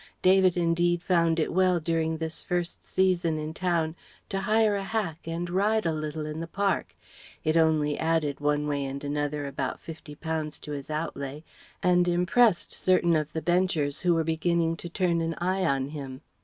David 0.23 0.57
indeed 0.57 1.03
found 1.03 1.39
it 1.39 1.53
well 1.53 1.79
during 1.79 2.17
this 2.17 2.43
first 2.43 2.83
season 2.83 3.37
in 3.37 3.53
Town 3.53 3.95
to 4.29 4.41
hire 4.41 4.75
a 4.75 4.81
hack 4.83 5.27
and 5.27 5.47
ride 5.47 5.85
a 5.85 5.93
little 5.93 6.25
in 6.25 6.39
the 6.39 6.47
Park 6.47 6.95
it 7.43 7.55
only 7.55 7.99
added 7.99 8.39
one 8.39 8.65
way 8.65 8.83
and 8.83 9.03
another 9.03 9.45
about 9.45 9.79
fifty 9.79 10.15
pounds 10.15 10.57
to 10.61 10.71
his 10.71 10.89
outlay 10.89 11.43
and 11.83 12.07
impressed 12.07 12.71
certain 12.71 13.15
of 13.15 13.31
the 13.33 13.43
Benchers 13.43 14.01
who 14.01 14.15
were 14.15 14.23
beginning 14.23 14.75
to 14.77 14.89
turn 14.89 15.21
an 15.21 15.35
eye 15.37 15.61
on 15.63 15.89
him. 15.89 16.21